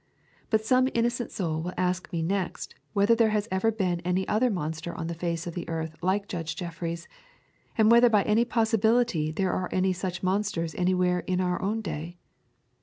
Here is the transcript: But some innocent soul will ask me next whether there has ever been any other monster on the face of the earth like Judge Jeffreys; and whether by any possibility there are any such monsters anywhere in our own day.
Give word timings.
But 0.49 0.65
some 0.65 0.89
innocent 0.95 1.29
soul 1.31 1.61
will 1.61 1.75
ask 1.77 2.11
me 2.11 2.23
next 2.23 2.73
whether 2.93 3.13
there 3.13 3.29
has 3.29 3.47
ever 3.51 3.69
been 3.71 3.99
any 3.99 4.27
other 4.27 4.49
monster 4.49 4.95
on 4.95 5.05
the 5.05 5.13
face 5.13 5.45
of 5.45 5.53
the 5.53 5.69
earth 5.69 5.95
like 6.01 6.27
Judge 6.27 6.55
Jeffreys; 6.55 7.07
and 7.77 7.91
whether 7.91 8.09
by 8.09 8.23
any 8.23 8.43
possibility 8.43 9.31
there 9.31 9.53
are 9.53 9.69
any 9.71 9.93
such 9.93 10.23
monsters 10.23 10.73
anywhere 10.73 11.19
in 11.27 11.39
our 11.39 11.61
own 11.61 11.81
day. 11.81 12.17